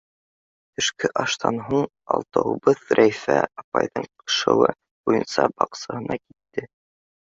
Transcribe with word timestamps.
Төшкө 0.79 1.11
аштан 1.23 1.59
һуң 1.67 1.85
алтауыбыҙ 2.17 2.83
Рәйфә 3.03 3.39
апайҙың 3.65 4.11
ҡушыуы 4.11 4.75
буйынса 4.83 5.51
баҡсаһына 5.59 6.23
киттек. 6.27 6.73